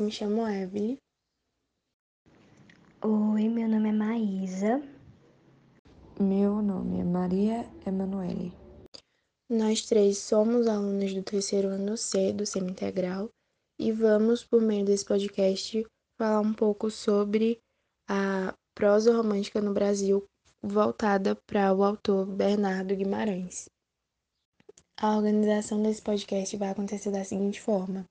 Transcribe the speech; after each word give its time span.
eu 0.00 0.06
me 0.06 0.10
chamo 0.10 0.48
Evelyn. 0.48 0.96
Oi, 3.02 3.48
meu 3.48 3.68
nome 3.68 3.90
é 3.90 3.92
Maísa. 3.92 4.82
Meu 6.18 6.62
nome 6.62 7.00
é 7.00 7.04
Maria 7.04 7.70
Emanuele. 7.86 8.50
Nós 9.48 9.82
três 9.82 10.16
somos 10.16 10.66
alunos 10.66 11.12
do 11.12 11.22
terceiro 11.22 11.68
ano 11.68 11.98
C 11.98 12.32
do 12.32 12.46
Semi-Integral 12.46 13.28
e 13.78 13.92
vamos, 13.92 14.42
por 14.42 14.62
meio 14.62 14.86
desse 14.86 15.04
podcast, 15.04 15.86
falar 16.16 16.40
um 16.40 16.54
pouco 16.54 16.90
sobre 16.90 17.60
a 18.08 18.54
prosa 18.74 19.14
romântica 19.14 19.60
no 19.60 19.74
Brasil 19.74 20.24
voltada 20.62 21.36
para 21.46 21.74
o 21.74 21.84
autor 21.84 22.24
Bernardo 22.24 22.96
Guimarães. 22.96 23.68
A 24.98 25.16
organização 25.16 25.82
desse 25.82 26.00
podcast 26.00 26.56
vai 26.56 26.70
acontecer 26.70 27.10
da 27.10 27.22
seguinte 27.22 27.60
forma: 27.60 28.06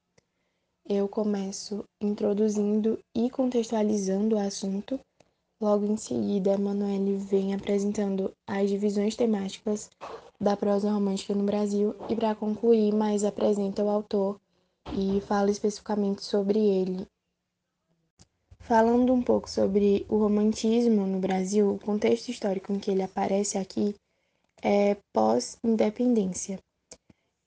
eu 0.88 1.08
começo 1.08 1.84
introduzindo 2.02 3.00
e 3.16 3.30
contextualizando 3.30 4.36
o 4.36 4.40
assunto. 4.40 5.00
Logo 5.62 5.86
em 5.86 5.98
seguida, 5.98 6.54
Emanuele 6.54 7.18
vem 7.18 7.54
apresentando 7.54 8.32
as 8.48 8.70
divisões 8.70 9.16
temáticas 9.16 9.90
da 10.40 10.56
prosa 10.56 10.92
romântica 10.92 11.34
no 11.34 11.44
Brasil 11.44 11.96
e, 12.10 12.16
para 12.16 12.34
concluir, 12.34 12.94
mais 12.94 13.24
apresenta 13.24 13.84
o 13.84 13.90
autor 13.90 14.40
e 14.94 15.20
fala 15.22 15.52
especificamente 15.52 16.24
sobre 16.24 16.60
ele. 16.60 17.06
Falando 18.62 19.12
um 19.12 19.22
pouco 19.22 19.50
sobre 19.50 20.06
o 20.08 20.18
romantismo 20.18 21.06
no 21.06 21.20
Brasil, 21.20 21.74
o 21.74 21.80
contexto 21.80 22.30
histórico 22.30 22.72
em 22.72 22.80
que 22.80 22.92
ele 22.92 23.02
aparece 23.02 23.58
aqui 23.58 23.96
é 24.62 24.96
pós-independência. 25.12 26.60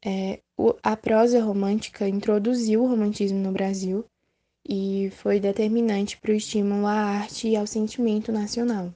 É, 0.05 0.41
a 0.83 0.97
prosa 0.97 1.42
romântica 1.42 2.09
introduziu 2.09 2.83
o 2.83 2.87
romantismo 2.87 3.39
no 3.39 3.53
Brasil 3.53 4.05
e 4.69 5.11
foi 5.17 5.41
determinante 5.41 6.17
para 6.19 6.31
o 6.31 6.34
estímulo 6.34 6.86
à 6.86 6.92
arte 6.92 7.48
e 7.48 7.56
ao 7.56 7.67
sentimento 7.67 8.31
nacional. 8.31 8.92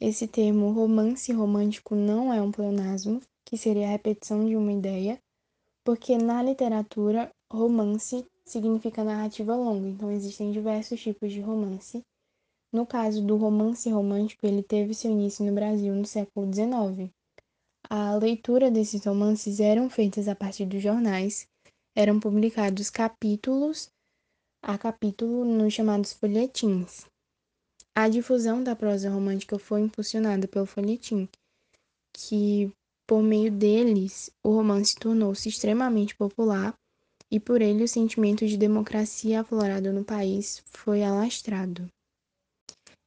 Esse 0.00 0.26
termo 0.26 0.72
romance 0.72 1.32
romântico 1.32 1.94
não 1.94 2.32
é 2.32 2.42
um 2.42 2.50
pleonasmo, 2.50 3.20
que 3.44 3.56
seria 3.56 3.86
a 3.86 3.90
repetição 3.90 4.44
de 4.44 4.56
uma 4.56 4.72
ideia, 4.72 5.20
porque 5.84 6.18
na 6.18 6.42
literatura, 6.42 7.30
romance 7.50 8.26
significa 8.44 9.04
narrativa 9.04 9.54
longa, 9.54 9.88
então 9.88 10.10
existem 10.10 10.50
diversos 10.50 11.00
tipos 11.00 11.32
de 11.32 11.40
romance. 11.40 12.02
No 12.72 12.84
caso 12.84 13.24
do 13.24 13.36
romance 13.36 13.88
romântico, 13.88 14.46
ele 14.46 14.62
teve 14.62 14.92
seu 14.94 15.10
início 15.10 15.44
no 15.44 15.52
Brasil 15.52 15.94
no 15.94 16.04
século 16.04 16.52
XIX, 16.52 17.12
a 17.88 18.14
leitura 18.16 18.70
desses 18.70 19.04
romances 19.04 19.60
eram 19.60 19.90
feitas 19.90 20.28
a 20.28 20.34
partir 20.34 20.66
dos 20.66 20.82
jornais, 20.82 21.46
eram 21.94 22.18
publicados 22.18 22.90
capítulos 22.90 23.88
a 24.62 24.78
capítulo 24.78 25.44
nos 25.44 25.74
chamados 25.74 26.12
folhetins. 26.12 27.06
A 27.94 28.08
difusão 28.08 28.62
da 28.62 28.74
prosa 28.74 29.10
romântica 29.10 29.58
foi 29.58 29.82
impulsionada 29.82 30.48
pelo 30.48 30.66
folhetim, 30.66 31.28
que 32.12 32.72
por 33.06 33.22
meio 33.22 33.52
deles 33.52 34.30
o 34.42 34.50
romance 34.50 34.96
tornou-se 34.96 35.48
extremamente 35.48 36.16
popular 36.16 36.74
e 37.30 37.38
por 37.38 37.60
ele 37.60 37.84
o 37.84 37.88
sentimento 37.88 38.46
de 38.46 38.56
democracia 38.56 39.40
aflorado 39.40 39.92
no 39.92 40.04
país 40.04 40.62
foi 40.66 41.02
alastrado. 41.02 41.86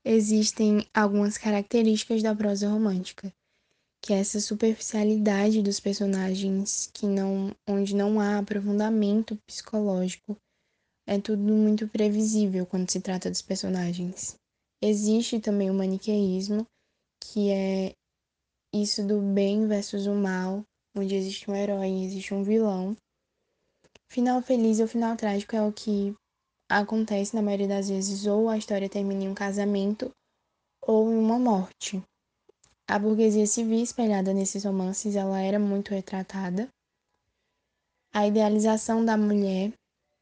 Existem 0.06 0.88
algumas 0.94 1.38
características 1.38 2.22
da 2.22 2.36
prosa 2.36 2.69
romântica 2.69 3.34
que 4.08 4.13
é 4.13 4.19
essa 4.19 4.39
superficialidade 4.39 5.61
dos 5.61 5.81
personagens 5.81 6.89
que 6.94 7.05
não 7.05 7.53
onde 7.67 7.94
não 7.94 8.22
há 8.22 8.38
aprofundamento 8.38 9.38
psicológico 9.45 10.38
é 11.05 11.19
tudo 11.19 11.41
muito 11.41 11.89
previsível 11.89 12.66
quando 12.66 12.89
se 12.89 13.02
trata 13.02 13.30
dos 13.30 13.41
personagens. 13.41 14.38
Existe 14.81 15.41
também 15.41 15.69
o 15.69 15.73
maniqueísmo, 15.73 16.66
que 17.22 17.51
é 17.51 17.91
isso 18.73 19.06
do 19.06 19.19
bem 19.19 19.68
versus 19.68 20.07
o 20.07 20.16
mal, 20.16 20.63
onde 20.95 21.13
existe 21.13 21.51
um 21.51 21.56
herói 21.56 21.89
e 21.89 22.06
existe 22.06 22.34
um 22.34 22.44
vilão. 22.44 22.95
Final 24.09 24.41
feliz 24.41 24.79
ou 24.79 24.88
final 24.88 25.18
trágico 25.18 25.53
é 25.53 25.62
o 25.62 25.74
que 25.74 26.16
acontece 26.72 27.35
na 27.35 27.41
maioria 27.41 27.68
das 27.68 27.89
vezes, 27.89 28.25
ou 28.25 28.47
a 28.47 28.57
história 28.57 28.88
termina 28.88 29.25
em 29.25 29.28
um 29.28 29.35
casamento 29.35 30.09
ou 30.81 31.12
em 31.12 31.18
uma 31.18 31.38
morte. 31.38 32.01
A 32.90 32.98
burguesia 32.98 33.46
civil 33.46 33.84
espelhada 33.84 34.34
nesses 34.34 34.64
romances, 34.64 35.16
ela 35.16 35.42
era 35.42 35.59
muito 35.59 35.94
retratada. 35.94 36.70
A 38.14 38.25
idealização 38.25 39.03
da 39.03 39.18
mulher, 39.18 39.74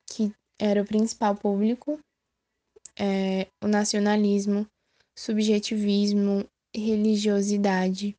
que 0.10 0.34
era 0.60 0.82
o 0.82 0.86
principal 0.86 1.36
público, 1.36 2.00
é, 2.98 3.48
o 3.64 3.68
nacionalismo, 3.68 4.66
subjetivismo, 5.16 6.44
religiosidade, 6.76 8.16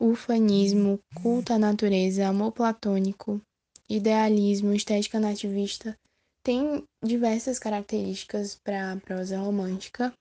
ufanismo, 0.00 0.98
culto 1.22 1.52
à 1.52 1.58
natureza, 1.58 2.26
amor 2.26 2.52
platônico, 2.52 3.40
idealismo, 3.88 4.72
estética 4.72 5.20
nativista, 5.20 5.94
tem 6.42 6.82
diversas 7.04 7.58
características 7.58 8.58
para 8.64 8.92
a 8.92 8.96
prosa 8.96 9.38
romântica. 9.38 10.14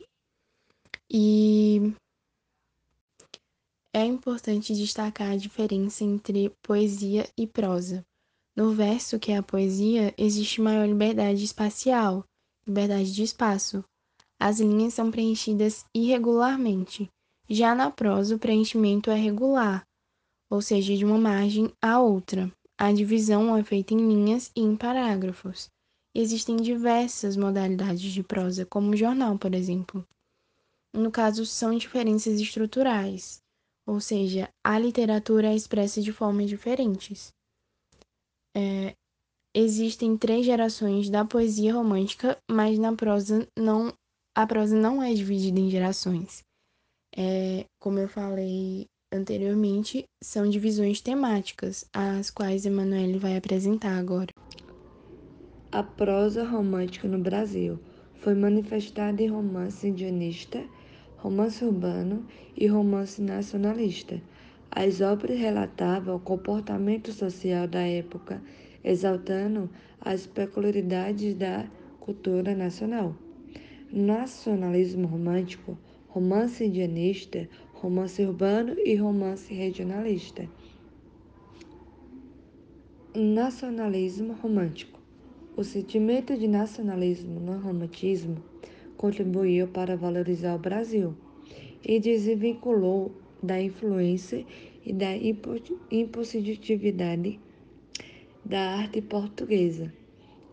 E 1.09 1.93
é 3.97 4.05
importante 4.05 4.75
destacar 4.75 5.31
a 5.31 5.37
diferença 5.37 6.03
entre 6.03 6.51
poesia 6.61 7.27
e 7.35 7.47
prosa. 7.47 8.05
No 8.55 8.71
verso, 8.71 9.17
que 9.17 9.31
é 9.31 9.37
a 9.37 9.43
poesia, 9.43 10.13
existe 10.15 10.61
maior 10.61 10.87
liberdade 10.87 11.43
espacial, 11.43 12.23
liberdade 12.67 13.11
de 13.11 13.23
espaço. 13.23 13.83
As 14.39 14.59
linhas 14.59 14.93
são 14.93 15.09
preenchidas 15.09 15.83
irregularmente. 15.95 17.09
Já 17.49 17.73
na 17.73 17.89
prosa, 17.89 18.35
o 18.35 18.39
preenchimento 18.39 19.09
é 19.09 19.15
regular, 19.15 19.83
ou 20.47 20.61
seja, 20.61 20.95
de 20.95 21.03
uma 21.03 21.17
margem 21.17 21.73
à 21.81 21.99
outra. 21.99 22.51
A 22.77 22.93
divisão 22.93 23.57
é 23.57 23.63
feita 23.63 23.95
em 23.95 23.97
linhas 23.97 24.51
e 24.55 24.61
em 24.61 24.75
parágrafos. 24.75 25.69
Existem 26.13 26.57
diversas 26.57 27.35
modalidades 27.35 28.11
de 28.13 28.21
prosa, 28.21 28.63
como 28.63 28.91
o 28.91 28.95
jornal, 28.95 29.39
por 29.39 29.55
exemplo. 29.55 30.05
No 30.93 31.09
caso, 31.09 31.47
são 31.47 31.75
diferenças 31.75 32.39
estruturais 32.39 33.41
ou 33.87 34.01
seja, 34.01 34.49
a 34.61 34.77
literatura 34.77 35.47
é 35.47 35.55
expressa 35.55 36.01
de 36.01 36.11
formas 36.11 36.49
diferentes. 36.49 37.31
É, 38.55 38.93
existem 39.55 40.17
três 40.17 40.45
gerações 40.45 41.09
da 41.09 41.23
poesia 41.23 41.73
romântica, 41.73 42.37
mas 42.51 42.77
na 42.77 42.93
prosa 42.93 43.47
não, 43.57 43.93
a 44.35 44.45
prosa 44.45 44.75
não 44.75 45.01
é 45.01 45.13
dividida 45.13 45.59
em 45.59 45.69
gerações. 45.69 46.43
É, 47.15 47.65
como 47.79 47.97
eu 47.97 48.09
falei 48.09 48.85
anteriormente, 49.13 50.03
são 50.21 50.49
divisões 50.49 50.99
temáticas, 50.99 51.85
as 51.93 52.29
quais 52.29 52.65
Emanuele 52.65 53.17
vai 53.17 53.37
apresentar 53.37 53.97
agora. 53.97 54.31
A 55.71 55.81
prosa 55.81 56.43
romântica 56.43 57.07
no 57.07 57.19
Brasil 57.19 57.79
foi 58.15 58.35
manifestada 58.35 59.21
em 59.21 59.27
romance 59.27 59.87
indianista 59.87 60.61
romance 61.17 61.65
urbano 61.65 62.25
e 62.55 62.67
romance 62.67 63.21
nacionalista. 63.21 64.21
As 64.69 65.01
obras 65.01 65.39
relatavam 65.39 66.15
o 66.15 66.19
comportamento 66.19 67.11
social 67.11 67.67
da 67.67 67.81
época, 67.81 68.41
exaltando 68.83 69.69
as 69.99 70.27
peculiaridades 70.27 71.33
da 71.33 71.65
cultura 71.99 72.53
nacional. 72.53 73.15
Nacionalismo 73.91 75.07
romântico, 75.07 75.77
romance 76.07 76.63
indianista, 76.63 77.49
romance 77.73 78.21
urbano 78.21 78.75
e 78.77 78.95
romance 78.95 79.53
regionalista. 79.53 80.47
Nacionalismo 83.15 84.33
romântico. 84.33 84.99
O 85.55 85.63
sentimento 85.63 86.37
de 86.37 86.47
nacionalismo 86.47 87.39
no 87.39 87.57
romantismo 87.57 88.37
contribuiu 88.97 89.67
para 89.67 89.95
valorizar 89.95 90.55
o 90.55 90.59
Brasil 90.59 91.15
e 91.83 91.99
desvinculou 91.99 93.11
da 93.41 93.61
influência 93.61 94.45
e 94.85 94.91
da 94.91 95.15
impositividade 95.91 97.39
da 98.43 98.77
arte 98.77 99.01
portuguesa. 99.01 99.93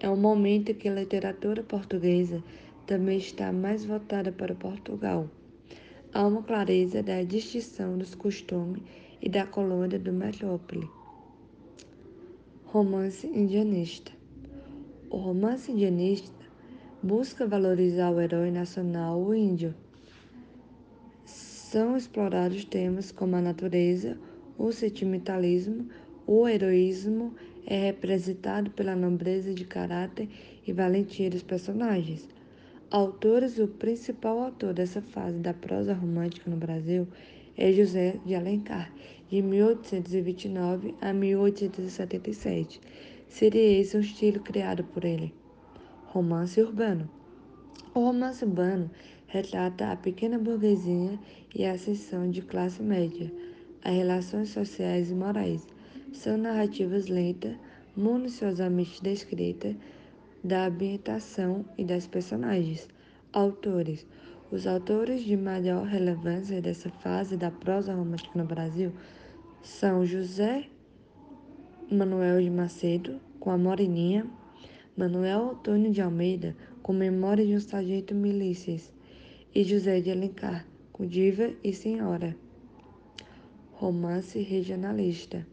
É 0.00 0.11
um 0.11 0.17
momento 0.17 0.75
que 0.75 0.88
a 0.88 0.94
literatura 0.94 1.62
portuguesa 1.62 2.43
também 2.87 3.19
está 3.19 3.52
mais 3.52 3.85
voltada 3.85 4.31
para 4.31 4.55
Portugal. 4.55 5.31
Há 6.12 6.26
uma 6.26 6.43
clareza 6.43 7.02
da 7.02 7.23
distinção 7.23 7.97
dos 7.97 8.14
costumes 8.14 8.82
e 9.23 9.29
da 9.29 9.47
colônia 9.47 9.99
do 9.99 10.12
metrópole. 10.12 10.88
Romance 12.67 13.26
indianista. 13.26 14.12
O 15.08 15.17
romance 15.17 15.73
indianista 15.73 16.44
busca 17.04 17.46
valorizar 17.46 18.10
o 18.10 18.18
herói 18.18 18.50
nacional, 18.50 19.20
o 19.20 19.34
índio. 19.34 19.74
São 21.26 21.98
explorados 21.98 22.64
temas 22.64 23.12
como 23.12 23.36
a 23.36 23.42
natureza, 23.42 24.16
o 24.56 24.72
sentimentalismo, 24.72 25.86
O 26.26 26.48
heroísmo 26.48 27.34
é 27.66 27.88
representado 27.88 28.70
pela 28.70 28.96
nobreza 28.96 29.52
de 29.52 29.66
caráter 29.66 30.26
e 30.66 30.72
valentia 30.72 31.28
dos 31.28 31.42
personagens. 31.42 32.26
Autores: 32.90 33.58
o 33.58 33.68
principal 33.68 34.38
autor 34.38 34.72
dessa 34.72 35.02
fase 35.02 35.36
da 35.36 35.52
prosa 35.52 35.92
romântica 35.92 36.50
no 36.50 36.56
Brasil 36.56 37.06
é 37.54 37.70
José 37.70 38.18
de 38.24 38.34
Alencar, 38.34 38.90
de 39.28 39.42
1829 39.42 40.94
a 41.02 41.12
1877. 41.12 42.80
Seria 43.28 43.78
esse 43.78 43.94
um 43.94 44.00
estilo 44.00 44.40
criado 44.40 44.82
por 44.84 45.04
ele. 45.04 45.44
Romance 46.14 46.62
urbano. 46.62 47.11
O 47.93 47.99
romance 47.99 48.44
urbano 48.44 48.88
retrata 49.26 49.90
a 49.90 49.96
pequena 49.96 50.38
burguesia 50.38 51.19
e 51.52 51.64
a 51.64 51.72
ascensão 51.72 52.31
de 52.31 52.40
classe 52.40 52.81
média, 52.81 53.32
as 53.82 53.93
relações 53.93 54.50
sociais 54.50 55.11
e 55.11 55.14
morais. 55.14 55.66
São 56.12 56.38
narrativas 56.38 57.08
lentas, 57.08 57.56
minuciosamente 57.96 59.02
descritas, 59.02 59.75
da 60.44 60.66
ambientação 60.66 61.64
e 61.76 61.84
das 61.84 62.06
personagens. 62.06 62.88
Autores: 63.32 64.06
Os 64.52 64.69
autores 64.69 65.25
de 65.25 65.37
maior 65.37 65.84
relevância 65.84 66.62
dessa 66.62 66.90
fase 66.90 67.37
da 67.37 67.50
prosa 67.50 67.93
romântica 67.93 68.38
no 68.38 68.44
Brasil 68.44 68.93
são 69.64 70.06
José 70.06 70.66
Manuel 71.90 72.40
de 72.40 72.50
Macedo, 72.50 73.20
com 73.40 73.50
A 73.50 73.58
Moreninha, 73.58 74.25
Manuel 74.96 75.50
Antônio 75.50 75.91
de 75.91 76.00
Almeida, 76.00 76.56
com 76.81 76.93
Memória 76.93 77.44
de 77.44 77.52
um 77.52 77.61
Sargento 77.61 78.14
Milícias, 78.14 78.93
e 79.52 79.64
José 79.64 80.00
de 80.00 80.08
Alencar, 80.08 80.64
com 80.93 81.05
Diva 81.05 81.50
e 81.64 81.73
Senhora. 81.73 82.37
Romance 83.73 84.38
regionalista. 84.38 85.44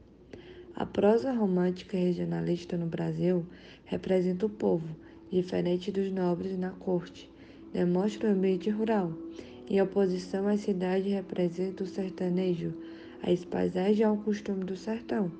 A 0.76 0.86
prosa 0.86 1.32
romântica 1.32 1.98
regionalista 1.98 2.78
no 2.78 2.86
Brasil 2.86 3.44
representa 3.86 4.46
o 4.46 4.50
povo, 4.50 4.96
diferente 5.32 5.92
dos 5.92 6.12
nobres 6.12 6.56
na 6.56 6.70
corte, 6.70 7.28
demonstra 7.74 8.30
o 8.30 8.34
ambiente 8.34 8.70
rural. 8.70 9.12
Em 9.68 9.82
oposição 9.82 10.48
à 10.48 10.56
cidade, 10.56 11.10
representa 11.10 11.84
o 11.84 11.88
sertanejo, 11.88 12.76
as 13.24 13.44
paisagens 13.44 14.08
ao 14.08 14.18
costume 14.18 14.66
do 14.66 14.78
sertão. 14.78 15.32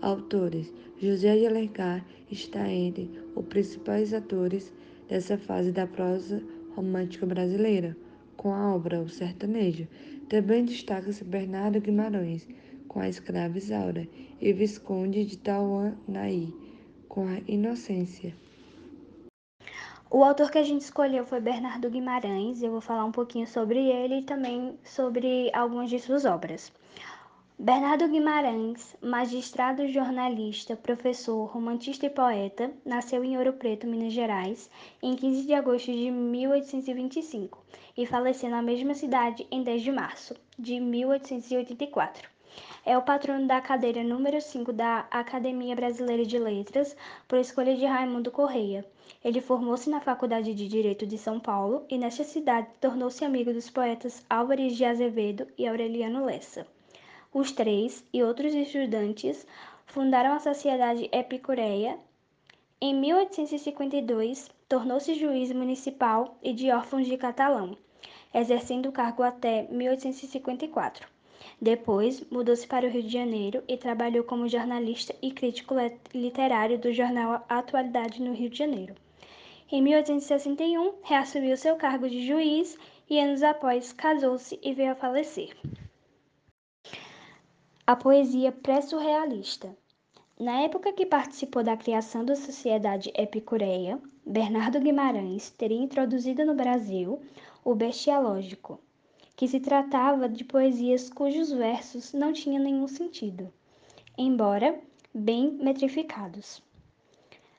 Autores: 0.00 0.72
José 1.00 1.36
de 1.36 1.46
Alencar 1.46 2.04
está 2.32 2.68
entre 2.68 3.10
os 3.36 3.44
principais 3.46 4.14
atores 4.14 4.72
dessa 5.08 5.36
fase 5.36 5.70
da 5.70 5.86
prosa 5.86 6.42
romântica 6.74 7.26
brasileira, 7.26 7.96
com 8.36 8.52
a 8.52 8.74
obra 8.74 9.00
O 9.00 9.08
Sertanejo. 9.08 9.86
Também 10.28 10.64
destaca-se 10.64 11.22
Bernardo 11.22 11.80
Guimarães, 11.80 12.48
com 12.88 13.00
a 13.00 13.08
escrava 13.08 13.58
Isaura, 13.58 14.08
e 14.40 14.52
Visconde 14.52 15.24
de 15.24 15.36
Tauanaí, 15.36 16.54
com 17.08 17.26
a 17.28 17.38
Inocência. 17.46 18.34
O 20.10 20.24
autor 20.24 20.50
que 20.50 20.58
a 20.58 20.62
gente 20.62 20.82
escolheu 20.82 21.24
foi 21.24 21.40
Bernardo 21.40 21.88
Guimarães, 21.88 22.62
eu 22.62 22.70
vou 22.70 22.80
falar 22.80 23.04
um 23.04 23.12
pouquinho 23.12 23.46
sobre 23.46 23.78
ele 23.78 24.20
e 24.20 24.22
também 24.22 24.78
sobre 24.84 25.50
algumas 25.54 25.88
de 25.88 25.98
suas 25.98 26.24
obras. 26.24 26.72
Bernardo 27.64 28.08
Guimarães, 28.08 28.96
magistrado, 29.00 29.86
jornalista, 29.86 30.74
professor, 30.74 31.44
romantista 31.44 32.04
e 32.04 32.10
poeta, 32.10 32.72
nasceu 32.84 33.22
em 33.22 33.38
Ouro 33.38 33.52
Preto, 33.52 33.86
Minas 33.86 34.12
Gerais, 34.12 34.68
em 35.00 35.14
15 35.14 35.46
de 35.46 35.54
agosto 35.54 35.92
de 35.92 36.10
1825 36.10 37.64
e 37.96 38.04
faleceu 38.04 38.50
na 38.50 38.60
mesma 38.60 38.94
cidade 38.94 39.46
em 39.48 39.62
10 39.62 39.80
de 39.80 39.92
março 39.92 40.34
de 40.58 40.80
1884. 40.80 42.28
É 42.84 42.98
o 42.98 43.02
patrono 43.02 43.46
da 43.46 43.60
cadeira 43.60 44.02
número 44.02 44.40
5 44.40 44.72
da 44.72 45.06
Academia 45.08 45.76
Brasileira 45.76 46.26
de 46.26 46.40
Letras, 46.40 46.96
por 47.28 47.38
escolha 47.38 47.76
de 47.76 47.86
Raimundo 47.86 48.32
Correia. 48.32 48.84
Ele 49.24 49.40
formou-se 49.40 49.88
na 49.88 50.00
Faculdade 50.00 50.52
de 50.52 50.66
Direito 50.66 51.06
de 51.06 51.16
São 51.16 51.38
Paulo 51.38 51.86
e, 51.88 51.96
nesta 51.96 52.24
cidade, 52.24 52.66
tornou-se 52.80 53.24
amigo 53.24 53.52
dos 53.52 53.70
poetas 53.70 54.26
Álvares 54.28 54.76
de 54.76 54.84
Azevedo 54.84 55.46
e 55.56 55.68
Aureliano 55.68 56.24
Lessa. 56.24 56.66
Os 57.34 57.50
três 57.50 58.04
e 58.12 58.22
outros 58.22 58.54
estudantes 58.54 59.46
fundaram 59.86 60.34
a 60.34 60.38
Sociedade 60.38 61.08
Epicureia. 61.10 61.98
Em 62.78 62.94
1852, 62.94 64.50
tornou-se 64.68 65.14
juiz 65.14 65.50
municipal 65.50 66.36
e 66.42 66.52
de 66.52 66.70
órfãos 66.70 67.06
de 67.06 67.16
Catalão, 67.16 67.74
exercendo 68.34 68.90
o 68.90 68.92
cargo 68.92 69.22
até 69.22 69.62
1854. 69.70 71.08
Depois, 71.58 72.22
mudou-se 72.30 72.66
para 72.66 72.86
o 72.86 72.90
Rio 72.90 73.02
de 73.02 73.08
Janeiro 73.08 73.64
e 73.66 73.78
trabalhou 73.78 74.24
como 74.24 74.46
jornalista 74.46 75.14
e 75.22 75.30
crítico 75.30 75.74
literário 76.12 76.78
do 76.78 76.92
jornal 76.92 77.46
Atualidade 77.48 78.20
no 78.20 78.34
Rio 78.34 78.50
de 78.50 78.58
Janeiro. 78.58 78.94
Em 79.70 79.80
1861, 79.80 80.96
reassumiu 81.02 81.56
seu 81.56 81.76
cargo 81.76 82.10
de 82.10 82.26
juiz 82.26 82.76
e 83.08 83.18
anos 83.18 83.42
após 83.42 83.90
casou-se 83.90 84.60
e 84.62 84.74
veio 84.74 84.92
a 84.92 84.94
falecer. 84.94 85.56
A 87.84 87.96
poesia 87.96 88.52
pré-surrealista. 88.52 89.76
Na 90.38 90.60
época 90.60 90.92
que 90.92 91.04
participou 91.04 91.64
da 91.64 91.76
criação 91.76 92.24
da 92.24 92.36
Sociedade 92.36 93.12
Epicureia, 93.12 94.00
Bernardo 94.24 94.78
Guimarães 94.78 95.50
teria 95.50 95.82
introduzido 95.82 96.44
no 96.46 96.54
Brasil 96.54 97.20
o 97.64 97.74
bestialógico, 97.74 98.78
que 99.34 99.48
se 99.48 99.58
tratava 99.58 100.28
de 100.28 100.44
poesias 100.44 101.10
cujos 101.10 101.50
versos 101.50 102.12
não 102.12 102.32
tinham 102.32 102.62
nenhum 102.62 102.86
sentido, 102.86 103.52
embora 104.16 104.78
bem 105.12 105.50
metrificados. 105.50 106.62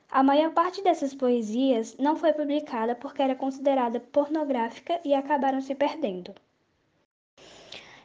A 0.09 0.23
maior 0.23 0.53
parte 0.53 0.81
dessas 0.81 1.13
poesias 1.13 1.97
não 1.97 2.15
foi 2.15 2.31
publicada 2.31 2.95
porque 2.95 3.21
era 3.21 3.35
considerada 3.35 3.99
pornográfica 3.99 5.01
e 5.03 5.13
acabaram 5.13 5.59
se 5.59 5.75
perdendo. 5.75 6.33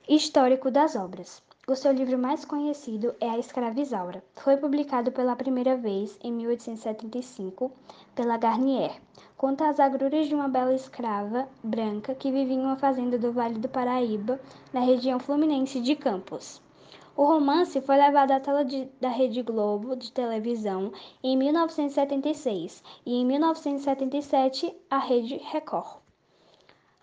Histórico 0.08 0.68
das 0.68 0.96
obras. 0.96 1.46
O 1.70 1.76
seu 1.76 1.92
livro 1.92 2.18
mais 2.18 2.46
conhecido 2.46 3.14
é 3.20 3.28
A 3.28 3.38
Escravizaura. 3.38 4.24
Foi 4.36 4.56
publicado 4.56 5.12
pela 5.12 5.36
primeira 5.36 5.76
vez 5.76 6.18
em 6.22 6.32
1875 6.32 7.70
pela 8.14 8.38
Garnier. 8.38 8.98
Conta 9.36 9.68
as 9.68 9.78
agruras 9.78 10.26
de 10.28 10.34
uma 10.34 10.48
bela 10.48 10.72
escrava 10.72 11.46
branca 11.62 12.14
que 12.14 12.32
vivia 12.32 12.56
em 12.56 12.62
uma 12.62 12.76
fazenda 12.76 13.18
do 13.18 13.32
Vale 13.32 13.58
do 13.58 13.68
Paraíba, 13.68 14.40
na 14.72 14.80
região 14.80 15.20
fluminense 15.20 15.78
de 15.78 15.94
Campos. 15.94 16.58
O 17.14 17.24
romance 17.24 17.82
foi 17.82 17.98
levado 17.98 18.30
à 18.30 18.40
tela 18.40 18.64
de, 18.64 18.88
da 18.98 19.10
Rede 19.10 19.42
Globo 19.42 19.94
de 19.94 20.10
televisão 20.10 20.90
em 21.22 21.36
1976 21.36 22.82
e 23.04 23.14
em 23.14 23.26
1977 23.26 24.74
à 24.90 24.96
Rede 24.96 25.36
Record. 25.36 25.98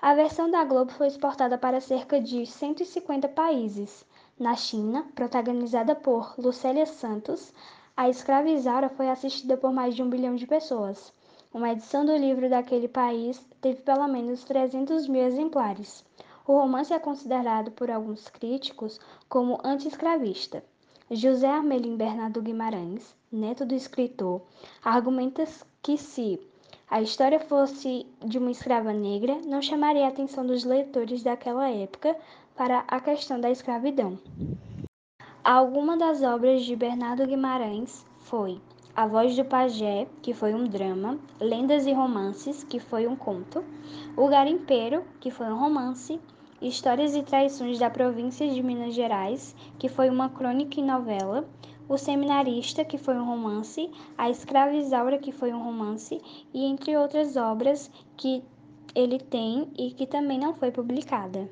A 0.01 0.15
versão 0.15 0.49
da 0.49 0.63
Globo 0.63 0.91
foi 0.91 1.05
exportada 1.05 1.55
para 1.55 1.79
cerca 1.79 2.19
de 2.19 2.47
150 2.47 3.27
países 3.29 4.03
na 4.37 4.53
China, 4.55 5.05
protagonizada 5.15 5.95
por 5.95 6.35
Lucélia 6.37 6.85
Santos, 6.85 7.53
a 7.95 8.09
escravizara 8.09 8.89
foi 8.89 9.09
assistida 9.09 9.55
por 9.55 9.71
mais 9.71 9.95
de 9.95 10.03
um 10.03 10.09
bilhão 10.09 10.35
de 10.35 10.45
pessoas. 10.45 11.13
Uma 11.53 11.71
edição 11.71 12.05
do 12.05 12.15
livro 12.17 12.49
daquele 12.49 12.89
país 12.89 13.41
teve 13.61 13.81
pelo 13.81 14.05
menos 14.09 14.43
300 14.43 15.07
mil 15.07 15.21
exemplares. 15.21 16.03
O 16.45 16.59
romance 16.59 16.93
é 16.93 16.99
considerado 16.99 17.71
por 17.71 17.89
alguns 17.89 18.27
críticos 18.27 18.99
como 19.29 19.61
anti-escravista. 19.63 20.61
José 21.09 21.47
Armelim 21.47 21.95
Bernardo 21.95 22.41
Guimarães, 22.41 23.15
neto 23.31 23.65
do 23.65 23.73
escritor, 23.73 24.41
argumenta 24.83 25.45
que 25.81 25.97
se 25.97 26.39
a 26.89 27.01
história 27.01 27.39
fosse 27.39 28.05
de 28.23 28.37
uma 28.37 28.51
escrava 28.51 28.91
negra, 28.91 29.39
não 29.45 29.61
chamaria 29.61 30.05
a 30.05 30.09
atenção 30.09 30.45
dos 30.45 30.65
leitores 30.65 31.23
daquela 31.23 31.69
época 31.69 32.15
para 32.55 32.85
a 32.87 33.01
questão 33.01 33.39
da 33.39 33.51
escravidão. 33.51 34.17
Alguma 35.43 35.97
das 35.97 36.23
obras 36.23 36.63
de 36.63 36.73
Bernardo 36.73 37.27
Guimarães 37.27 38.05
foi 38.19 38.61
A 38.95 39.05
Voz 39.05 39.35
do 39.35 39.43
Pajé, 39.43 40.07
que 40.21 40.33
foi 40.33 40.53
um 40.53 40.65
drama, 40.65 41.19
Lendas 41.39 41.85
e 41.85 41.91
Romances, 41.91 42.63
que 42.63 42.79
foi 42.79 43.07
um 43.07 43.15
conto, 43.15 43.63
O 44.15 44.29
Garimpeiro, 44.29 45.03
que 45.19 45.29
foi 45.29 45.47
um 45.47 45.59
romance, 45.59 46.19
Histórias 46.61 47.13
e 47.13 47.23
Traições 47.23 47.77
da 47.77 47.89
Província 47.89 48.47
de 48.47 48.63
Minas 48.63 48.93
Gerais, 48.95 49.53
que 49.77 49.89
foi 49.89 50.09
uma 50.09 50.29
crônica 50.29 50.79
e 50.79 50.83
novela, 50.83 51.45
O 51.89 51.97
Seminarista, 51.97 52.85
que 52.85 52.97
foi 52.97 53.15
um 53.15 53.25
romance, 53.25 53.91
A 54.17 54.29
Escravizaura, 54.29 55.17
que 55.17 55.33
foi 55.33 55.53
um 55.53 55.61
romance, 55.61 56.21
e 56.53 56.63
entre 56.63 56.95
outras 56.95 57.35
obras 57.35 57.91
que 58.15 58.41
ele 58.95 59.19
tem 59.19 59.69
e 59.77 59.91
que 59.91 60.07
também 60.07 60.39
não 60.39 60.53
foi 60.53 60.71
publicada. 60.71 61.49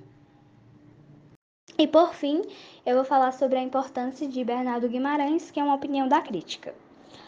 E 1.84 1.88
por 1.88 2.14
fim, 2.14 2.42
eu 2.86 2.96
vou 2.96 3.04
falar 3.04 3.34
sobre 3.34 3.60
a 3.60 3.62
importância 3.62 4.26
de 4.26 4.42
Bernardo 4.42 4.88
Guimarães, 4.88 5.52
que 5.52 5.60
é 5.60 5.64
uma 5.66 5.76
opinião 5.76 6.08
da 6.08 6.22
crítica. 6.22 6.74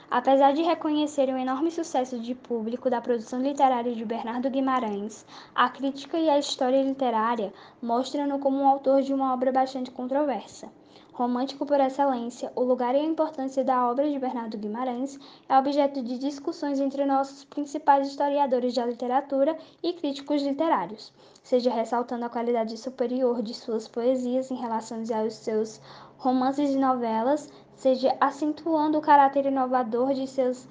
Apesar 0.10 0.54
de 0.54 0.62
reconhecer 0.62 1.28
o 1.28 1.38
enorme 1.38 1.70
sucesso 1.70 2.18
de 2.18 2.34
público 2.34 2.90
da 2.90 3.02
produção 3.02 3.42
literária 3.42 3.94
de 3.94 4.06
Bernardo 4.06 4.50
Guimarães, 4.50 5.26
a 5.54 5.70
crítica 5.70 6.18
e 6.18 6.30
a 6.30 6.40
história 6.40 6.82
literária 6.82 7.52
mostram-no 7.82 8.40
como 8.40 8.58
um 8.62 8.66
autor 8.66 9.02
de 9.02 9.14
uma 9.14 9.34
obra 9.34 9.52
bastante 9.52 9.92
controversa. 9.92 10.70
Romântico 11.16 11.66
por 11.66 11.80
excelência, 11.80 12.52
o 12.58 12.62
lugar 12.62 12.94
e 12.94 13.00
a 13.00 13.04
importância 13.04 13.64
da 13.64 13.90
obra 13.90 14.10
de 14.10 14.20
Bernardo 14.20 14.58
Guimarães 14.58 15.18
é 15.48 15.58
objeto 15.58 16.04
de 16.04 16.20
discussões 16.20 16.78
entre 16.78 17.06
nossos 17.06 17.46
principais 17.46 18.10
historiadores 18.10 18.74
da 18.74 18.86
literatura 18.86 19.58
e 19.82 19.94
críticos 19.94 20.44
literários, 20.44 21.14
seja 21.42 21.72
ressaltando 21.72 22.26
a 22.26 22.30
qualidade 22.30 22.78
superior 22.78 23.42
de 23.42 23.54
suas 23.54 23.88
poesias 23.88 24.52
em 24.52 24.56
relação 24.56 25.02
aos 25.18 25.36
seus 25.36 25.80
romances 26.18 26.72
e 26.72 26.78
novelas, 26.78 27.50
seja 27.76 28.14
acentuando 28.20 28.98
o 28.98 29.02
caráter 29.02 29.46
inovador 29.46 30.14
de 30.14 30.28
seus 30.28 30.68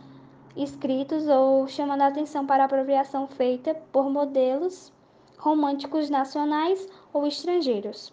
escritos 0.55 1.27
ou 1.27 1.67
chamando 1.67 2.03
a 2.03 2.09
atenção 2.09 2.45
para 2.45 2.65
a 2.65 2.67
apropriação 2.67 3.27
feita 3.27 3.75
por 3.91 4.11
modelos 4.11 4.93
românticos 5.39 6.11
nacionais 6.11 6.87
ou 7.15 7.27
estrangeiros. 7.27 8.13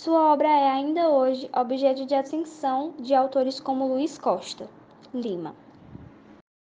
Sua 0.00 0.32
obra 0.32 0.46
é 0.46 0.70
ainda 0.70 1.10
hoje 1.10 1.50
objeto 1.52 2.06
de 2.06 2.14
atenção 2.14 2.94
de 3.00 3.12
autores 3.14 3.58
como 3.58 3.88
Luiz 3.88 4.16
Costa 4.16 4.70
Lima. 5.12 5.56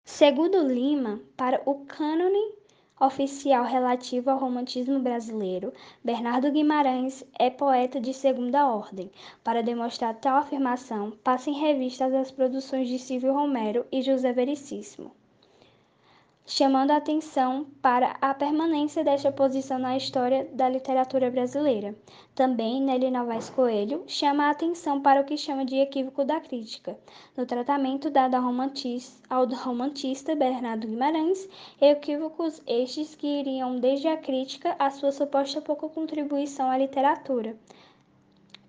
Segundo 0.06 0.66
Lima, 0.66 1.20
para 1.36 1.60
o 1.66 1.84
cânone 1.84 2.54
oficial 2.98 3.66
relativo 3.66 4.30
ao 4.30 4.38
romantismo 4.38 4.98
brasileiro, 4.98 5.74
Bernardo 6.02 6.50
Guimarães 6.50 7.22
é 7.38 7.50
poeta 7.50 8.00
de 8.00 8.14
segunda 8.14 8.66
ordem. 8.66 9.10
Para 9.44 9.62
demonstrar 9.62 10.14
tal 10.14 10.38
afirmação, 10.38 11.10
passa 11.22 11.50
em 11.50 11.60
revista 11.60 12.06
as 12.06 12.30
produções 12.30 12.88
de 12.88 12.98
Silvio 12.98 13.34
Romero 13.34 13.84
e 13.92 14.00
José 14.00 14.32
Vericíssimo 14.32 15.12
chamando 16.48 16.92
a 16.92 16.96
atenção 16.96 17.66
para 17.82 18.16
a 18.22 18.32
permanência 18.32 19.04
desta 19.04 19.30
posição 19.30 19.78
na 19.78 19.98
história 19.98 20.48
da 20.54 20.66
literatura 20.66 21.30
brasileira. 21.30 21.94
Também, 22.34 22.80
Nelly 22.80 23.10
Novaes 23.10 23.50
Coelho 23.50 24.02
chama 24.06 24.44
a 24.44 24.50
atenção 24.50 24.98
para 25.02 25.20
o 25.20 25.24
que 25.24 25.36
chama 25.36 25.66
de 25.66 25.76
equívoco 25.76 26.24
da 26.24 26.40
crítica, 26.40 26.98
no 27.36 27.44
tratamento 27.44 28.08
dado 28.08 28.34
ao 28.34 28.42
romantista, 28.42 29.22
ao 29.28 29.46
romantista 29.46 30.34
Bernardo 30.34 30.86
Guimarães, 30.86 31.46
equívocos 31.78 32.62
estes 32.66 33.14
que 33.14 33.26
iriam 33.26 33.76
desde 33.76 34.08
a 34.08 34.16
crítica 34.16 34.74
à 34.78 34.88
sua 34.88 35.12
suposta 35.12 35.60
pouca 35.60 35.86
contribuição 35.86 36.70
à 36.70 36.78
literatura, 36.78 37.54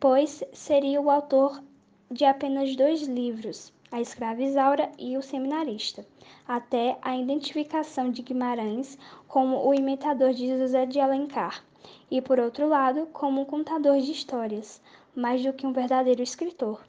pois 0.02 0.44
seria 0.52 1.00
o 1.00 1.10
autor 1.10 1.64
de 2.12 2.26
apenas 2.26 2.76
dois 2.76 3.04
livros, 3.04 3.72
A 3.92 4.00
Escrava 4.00 4.44
Isaura 4.44 4.92
e 5.00 5.18
O 5.18 5.22
Seminarista 5.22 6.06
até 6.48 6.98
a 7.02 7.18
identificação 7.18 8.12
de 8.12 8.22
Guimarães 8.22 8.98
como 9.28 9.68
o 9.68 9.74
imitador 9.74 10.32
de 10.32 10.48
José 10.48 10.86
de 10.86 11.00
Alencar 11.00 11.64
e, 12.10 12.22
por 12.22 12.40
outro 12.40 12.68
lado, 12.68 13.08
como 13.08 13.42
um 13.42 13.46
contador 13.46 14.00
de 14.00 14.12
histórias, 14.12 14.82
mais 15.16 15.44
do 15.44 15.54
que 15.54 15.66
um 15.66 15.74
verdadeiro 15.74 16.22
escritor. 16.22 16.84